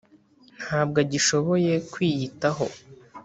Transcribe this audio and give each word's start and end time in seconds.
ntabwo 0.63 0.97
agishoboye 1.03 1.73
kwiyitaho, 1.91 2.65